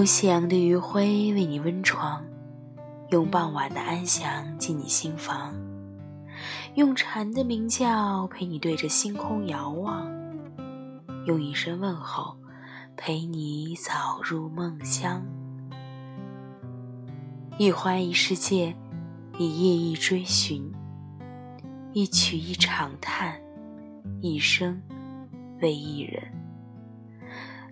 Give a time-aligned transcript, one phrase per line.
[0.00, 1.02] 用夕阳的余晖
[1.34, 2.24] 为你温床，
[3.10, 5.54] 用傍晚的安详进你心房，
[6.74, 10.10] 用蝉的鸣叫陪你对着星空遥望，
[11.26, 12.34] 用一声问候
[12.96, 15.22] 陪你早入梦乡。
[17.58, 18.74] 一花一世界，
[19.36, 20.72] 一叶一追寻，
[21.92, 23.38] 一曲一长叹，
[24.22, 24.80] 一生
[25.60, 26.22] 为一人。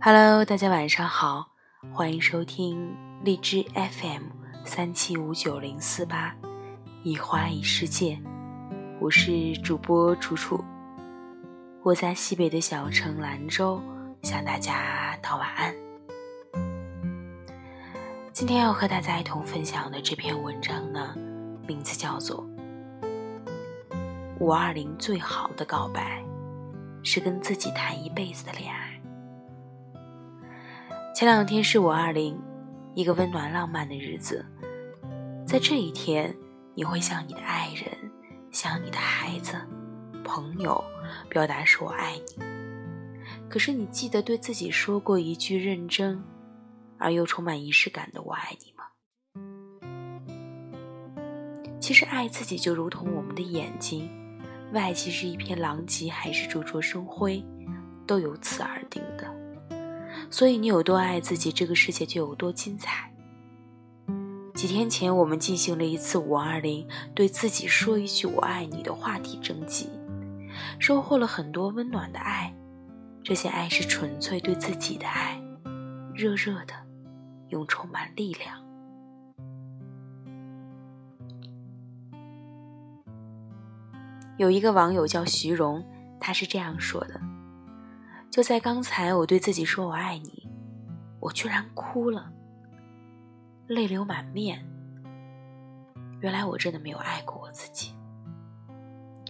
[0.00, 1.55] Hello，大家晚上好。
[1.92, 4.22] 欢迎收听荔枝 FM
[4.64, 6.34] 三七五九零四八，
[7.02, 8.18] 一花一世界，
[9.00, 10.62] 我是主播楚楚，
[11.82, 13.80] 我在西北的小城兰州
[14.22, 15.74] 向大家道晚安。
[18.32, 21.16] 今天要和大家一同分享的这篇文章呢，
[21.66, 22.46] 名字叫做
[24.38, 26.22] 《五二零最好的告白，
[27.02, 28.92] 是跟自己谈一辈子的恋爱》。
[31.16, 32.38] 前两天是五二零，
[32.92, 34.44] 一个温暖浪漫的日子。
[35.46, 36.36] 在这一天，
[36.74, 37.90] 你会向你的爱人、
[38.52, 39.54] 向你的孩子、
[40.22, 40.84] 朋友
[41.30, 42.44] 表达说“我爱你”。
[43.48, 46.22] 可是，你记得对自己说过一句认真
[46.98, 48.84] 而又充满仪式感的“我爱你”吗？
[51.80, 54.06] 其实，爱自己就如同我们的眼睛，
[54.74, 57.42] 外界是一片狼藉还是灼灼生辉，
[58.06, 59.45] 都由此而定的。
[60.30, 63.10] 所以你有多爱自己，这个世界就有多精彩。
[64.54, 69.90] 几天前，我们进行了一次五二零，对自己说一句“我爱你”的话题征集，
[70.78, 72.54] 收获了很多温暖的爱。
[73.22, 75.38] 这些爱是纯粹对自己的爱，
[76.14, 76.72] 热热的，
[77.48, 78.62] 又充满力量。
[84.38, 85.84] 有一个网友叫徐荣，
[86.18, 87.20] 他是这样说的。
[88.36, 90.46] 就在刚才，我对自己说“我爱你”，
[91.20, 92.30] 我居然哭了，
[93.66, 94.62] 泪流满面。
[96.20, 97.94] 原来我真的没有爱过我自己。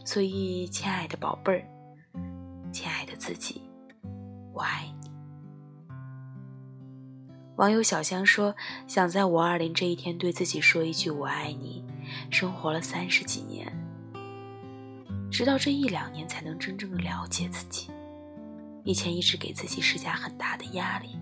[0.04, 1.62] 所以，亲爱的宝贝儿，
[2.72, 3.62] 亲爱的自己，
[4.52, 5.08] 我爱你。
[7.58, 8.56] 网友小香说
[8.88, 11.84] ：“想在五二零这一天对自己说一句‘我爱你’，
[12.28, 13.72] 生活了三十几年，
[15.30, 17.88] 直到这一两年才能真正的了解自己。”
[18.86, 21.18] 以前一直给自己施加很大的压力，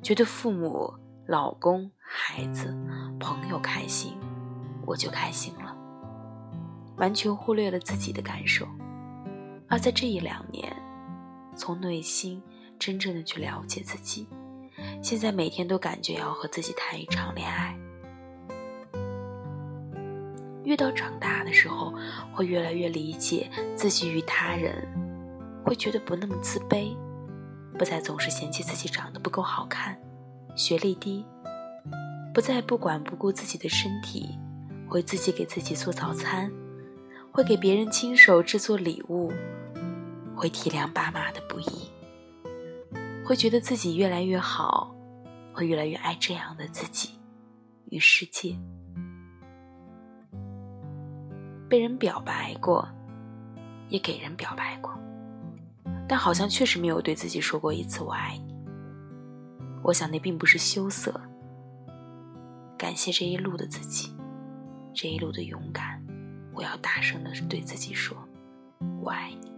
[0.00, 0.94] 觉得父母、
[1.26, 2.72] 老公、孩子、
[3.18, 4.16] 朋友开心，
[4.86, 5.76] 我就开心了，
[6.96, 8.64] 完全忽略了自己的感受。
[9.68, 10.72] 而在这一两年，
[11.56, 12.40] 从内心
[12.78, 14.28] 真正的去了解自己，
[15.02, 17.76] 现在每天都感觉要和自己谈一场恋爱。
[20.62, 21.92] 越到长大的时候，
[22.32, 24.86] 会越来越理解自己与他人。
[25.66, 26.96] 会觉得不那么自卑，
[27.76, 30.00] 不再总是嫌弃自己长得不够好看，
[30.54, 31.26] 学历低，
[32.32, 34.38] 不再不管不顾自己的身体，
[34.88, 36.48] 会自己给自己做早餐，
[37.32, 39.32] 会给别人亲手制作礼物，
[40.36, 41.90] 会体谅爸妈的不易，
[43.24, 44.94] 会觉得自己越来越好，
[45.52, 47.18] 会越来越爱这样的自己
[47.90, 48.56] 与世界。
[51.68, 52.88] 被人表白过，
[53.88, 54.96] 也给人表白过。
[56.08, 58.54] 但好像确实没有对自己说过一次“我爱你”。
[59.82, 61.20] 我想那并不是羞涩。
[62.78, 64.14] 感谢这一路的自己，
[64.94, 66.02] 这一路的勇敢。
[66.52, 68.16] 我要大声的对自己说
[69.02, 69.52] ：“我爱你。”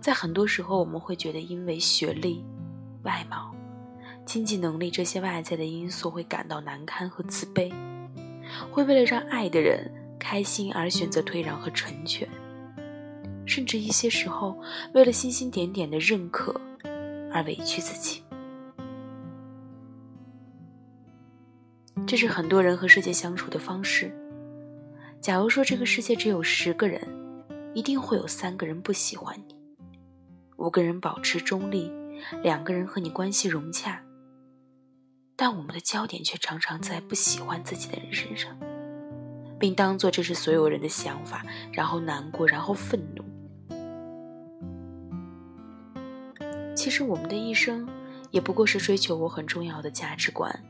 [0.00, 2.44] 在很多时候，我们会觉得因为学历、
[3.02, 3.54] 外貌、
[4.24, 7.72] 经济能力这些外在的因素，会感到难堪和自卑，
[8.70, 12.28] 会为了让爱的人开心而选择退让和成全。
[13.56, 14.54] 甚至一些时候，
[14.92, 16.54] 为了星星点点的认可
[17.32, 18.22] 而委屈自己，
[22.06, 24.14] 这是很多人和世界相处的方式。
[25.22, 27.00] 假如说这个世界只有十个人，
[27.72, 29.56] 一定会有三个人不喜欢你，
[30.58, 31.90] 五个人保持中立，
[32.42, 34.02] 两个人和你关系融洽。
[35.34, 38.54] 但我们的焦点却常常在不喜欢自己的人身上，
[39.58, 41.42] 并当做这是所有人的想法，
[41.72, 43.24] 然后难过，然后愤怒。
[46.76, 47.88] 其实我们的一生，
[48.30, 50.62] 也不过是追求我很重要的价值观，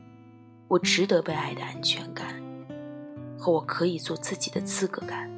[0.69, 2.41] 我值得被爱的安全感，
[3.37, 5.29] 和我可以做自己的资格感。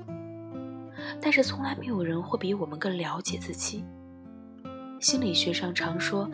[1.22, 3.82] 但是从来没有人会比我们更了解自己。
[5.00, 6.30] 心理学上常说，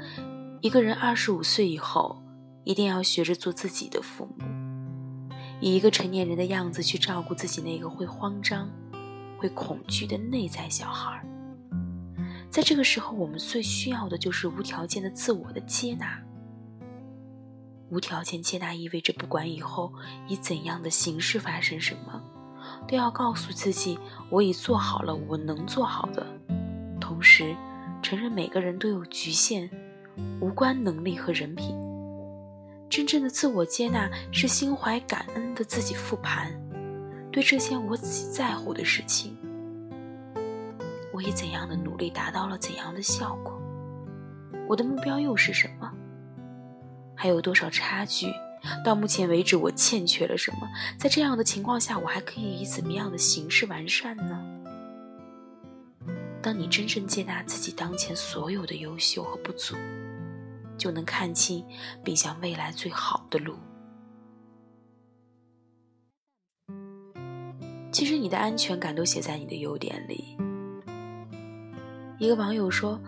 [0.60, 2.20] 一个人二十五岁以后，
[2.64, 4.44] 一定要学着做自己的父母，
[5.60, 8.68] 以一个成年人的样子去照顾自己那个会慌张、
[9.38, 11.24] 会恐惧的内在小孩。
[12.54, 16.22] 在这个时候，我们最需要的就是无条件的自我的接纳。
[17.90, 19.92] 无条件接纳意味着，不管以后
[20.28, 22.22] 以怎样的形式发生什么，
[22.86, 23.98] 都要告诉自己，
[24.30, 26.24] 我已做好了我能做好的，
[27.00, 27.56] 同时
[28.00, 29.68] 承认每个人都有局限，
[30.40, 31.76] 无关能力和人品。
[32.88, 36.54] 真正的自我接纳是心怀感恩的自己复盘，
[37.32, 39.36] 对这些我自己在乎的事情，
[41.14, 43.56] 我以怎样的努力达到了怎样的效果，
[44.68, 45.88] 我的目标又是什么？
[47.14, 48.26] 还有多少差距？
[48.84, 50.68] 到目前为止，我欠缺了什么？
[50.98, 54.44] 在这样的情况下，我还可以以怎么样的形式完善呢？
[56.42, 59.76] 当你真正接纳自己当前所有的优秀和不足，
[60.76, 61.64] 就能看清
[62.02, 63.54] 并向未来最好的路。
[67.92, 70.36] 其实，你的安全感都写在你的优点里。
[72.18, 73.00] 一个网友说：“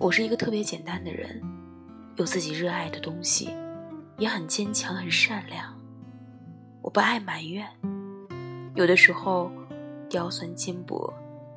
[0.00, 1.42] 我是一个特别简单的人。”
[2.16, 3.50] 有自己热爱的东西，
[4.16, 5.78] 也很坚强，很善良。
[6.80, 7.68] 我不爱埋怨，
[8.74, 9.50] 有的时候
[10.08, 11.12] 刁钻尖薄，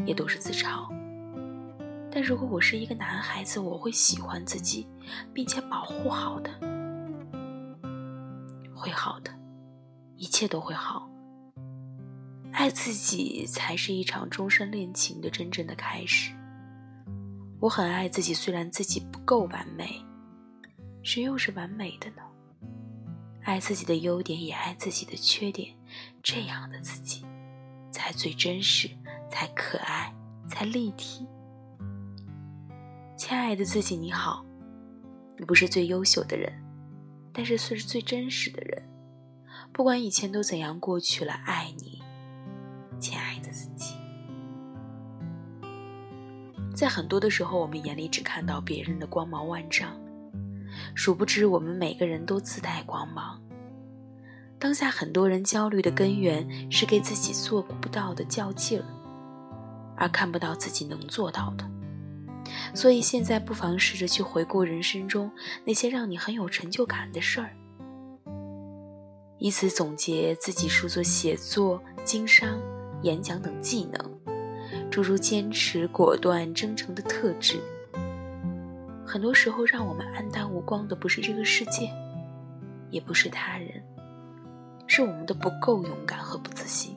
[0.05, 0.85] 也都是自嘲。
[2.11, 4.85] 但如果我是一个男孩子，我会喜欢自己，
[5.33, 6.49] 并且保护好的，
[8.75, 9.31] 会好的，
[10.17, 11.09] 一切都会好。
[12.51, 16.33] 爱自己才是一场终身恋情的真正的开始。
[17.59, 20.01] 我很爱自己，虽然自己不够完美。
[21.03, 22.21] 谁又是完美的呢？
[23.43, 25.75] 爱自己的优点，也爱自己的缺点，
[26.21, 27.25] 这样的自己，
[27.91, 28.89] 才最真实，
[29.29, 30.13] 才可爱，
[30.47, 31.25] 才立体。
[33.17, 34.45] 亲爱的自己，你好，
[35.37, 36.53] 你不是最优秀的人，
[37.33, 38.83] 但是是最真实的人。
[39.73, 41.88] 不管以前都怎样过去了，爱你，
[46.79, 49.99] 在很多的时候，我们眼里只看到别人的光芒万丈。
[50.95, 53.37] 殊不知，我们每个人都自带光芒。
[54.57, 58.85] 当下很多人焦虑的根源是给自己做不到的较劲儿，
[59.97, 61.69] 而看不到自己能做到的。
[62.73, 65.29] 所以现在不妨试着去回顾人生中
[65.65, 67.49] 那些让你很有成就感的事儿，
[69.37, 72.57] 以此总结自己数作写作、经商、
[73.01, 74.18] 演讲等技能，
[74.89, 77.59] 诸如坚持、果断、真诚的特质。
[79.05, 81.91] 很多时候，让我们黯淡无光的不是这个世界，
[82.89, 83.83] 也不是他人，
[84.87, 86.95] 是我们的不够勇敢和不自信。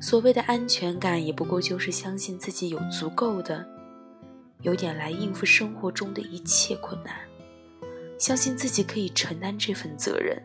[0.00, 3.64] 所谓的安全感，也不过就是相信自己有足够的
[4.62, 7.14] 有点来应付生活中的一切困难，
[8.18, 10.40] 相信自己可以承担这份责任。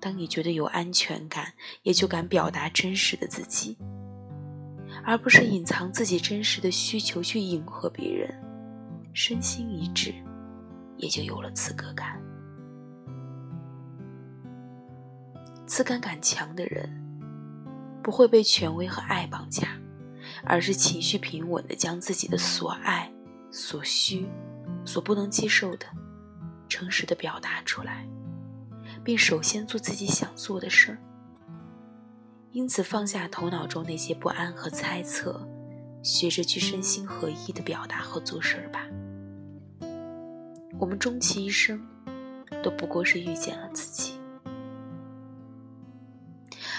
[0.00, 1.52] 当你觉得有安全感，
[1.82, 3.76] 也就敢表达真实的自己，
[5.04, 8.32] 而不是隐藏自己真实的需求去迎合别人。
[9.12, 10.14] 身心一致，
[10.96, 12.20] 也就有了资格感。
[15.66, 16.88] 自感感强的人，
[18.02, 19.68] 不会被权威和爱绑架，
[20.44, 23.10] 而是情绪平稳的将自己的所爱、
[23.50, 24.26] 所需、
[24.84, 25.86] 所不能接受的，
[26.68, 28.08] 诚实的表达出来，
[29.04, 30.98] 并首先做自己想做的事儿。
[32.52, 35.46] 因此，放下头脑中那些不安和猜测，
[36.02, 38.86] 学着去身心合一的表达和做事儿吧。
[40.78, 41.80] 我们终其一生，
[42.62, 44.14] 都不过是遇见了自己。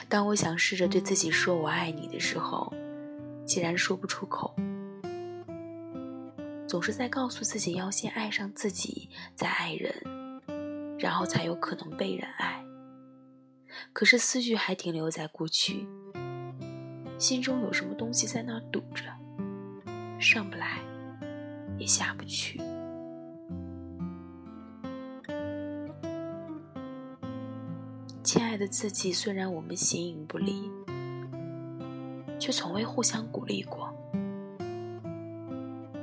[0.07, 2.73] 当我想试着对自己说“我爱你”的时候，
[3.45, 4.55] 既然说不出口，
[6.67, 9.93] 总是在告诉自己要先爱上自己，再爱人，
[10.97, 12.63] 然后才有可能被人爱。
[13.93, 15.87] 可是思绪还停留在过去，
[17.17, 19.03] 心中有什么东西在那堵着，
[20.19, 20.79] 上不来，
[21.77, 22.61] 也下不去。
[28.23, 30.69] 亲爱的自己，虽然我们形影不离，
[32.39, 33.93] 却从未互相鼓励过。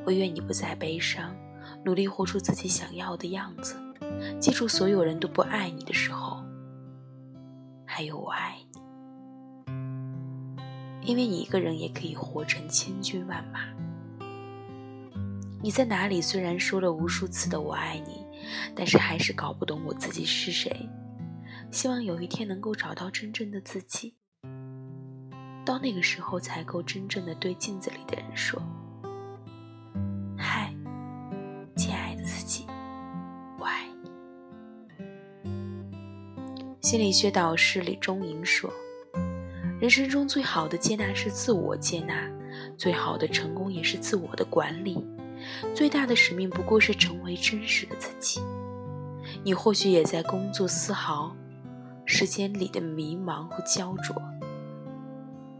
[0.04, 1.34] 我愿你不再悲伤，
[1.84, 3.76] 努力活出自己想要的样子。
[4.40, 6.44] 记住，所有人都不爱你的时候，
[7.96, 9.70] 还有我爱你。
[11.00, 13.60] 因为你一个人也可以活成千军万马。
[15.62, 16.20] 你在哪里？
[16.20, 18.22] 虽然说了无数次的我爱你，
[18.74, 20.86] 但是还是搞不懂我自己是谁。
[21.70, 24.14] 希望有一天能够找到真正的自己，
[25.64, 28.62] 到那个时候才够真正的对镜子里的人说
[36.86, 38.72] ：“心理学导师李忠莹说
[39.82, 42.30] ：“人生中最好的接纳是自我接纳，
[42.78, 45.04] 最好的成功也是自我的管理，
[45.74, 48.40] 最大的使命不过是成为真实的自己。
[49.42, 51.34] 你或许也在工作丝毫
[52.04, 54.14] 时间里的迷茫和焦灼，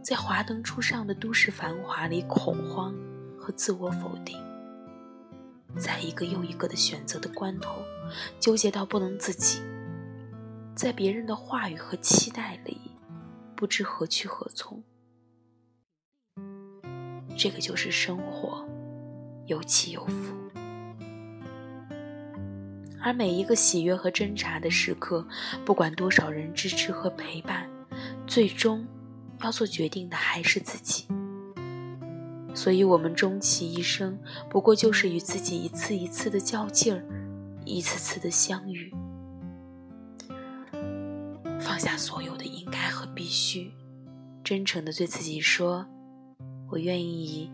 [0.01, 2.95] 在华灯初上的都市繁华里恐慌
[3.37, 4.41] 和自我否定，
[5.77, 7.81] 在一个又一个的选择的关头
[8.39, 9.59] 纠结到不能自己，
[10.77, 12.79] 在别人的话语和期待里
[13.55, 14.83] 不知何去何从。
[17.35, 18.63] 这个就是生活，
[19.47, 20.35] 有起有伏。
[23.01, 25.27] 而每一个喜悦和挣扎的时刻，
[25.65, 27.67] 不管多少人支持和陪伴，
[28.27, 28.85] 最终
[29.41, 31.07] 要做决定的还是自己。
[32.53, 34.15] 所以，我们终其一生，
[34.47, 37.03] 不过就是与自己一次一次的较劲儿，
[37.65, 38.93] 一次次的相遇，
[41.59, 43.71] 放下所有的应该和必须，
[44.43, 45.85] 真诚的对自己说。
[46.69, 47.49] 我愿意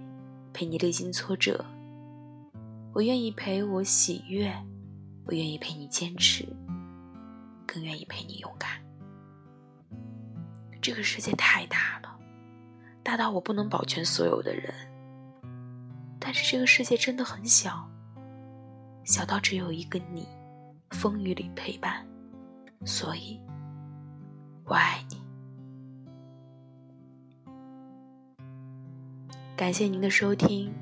[0.53, 1.63] 陪你历经挫折，
[2.93, 4.51] 我愿意陪我喜悦，
[5.25, 6.45] 我愿意陪你坚持，
[7.65, 8.71] 更愿意陪你勇敢。
[10.81, 12.17] 这个世界太大了，
[13.03, 14.73] 大到我不能保全所有的人，
[16.19, 17.87] 但是这个世界真的很小，
[19.05, 20.27] 小到只有一个你，
[20.89, 22.05] 风雨里陪伴，
[22.83, 23.39] 所以
[24.65, 25.17] 我爱你。
[29.55, 30.73] 感谢您的收听。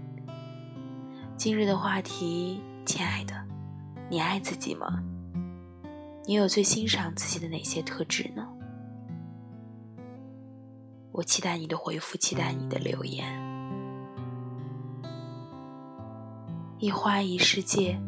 [1.35, 3.33] 今日的话题，亲爱的，
[4.09, 5.03] 你爱自己吗？
[6.25, 8.47] 你有最欣赏自己的哪些特质呢？
[11.11, 13.27] 我期待你的回复，期待你的留言。
[16.77, 18.00] 一花一世界，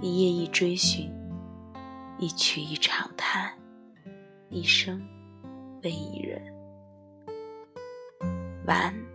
[0.00, 1.10] 一叶一追寻，
[2.18, 3.52] 一曲一长叹，
[4.50, 5.00] 一生
[5.82, 6.40] 为一人。
[8.66, 9.07] 晚安。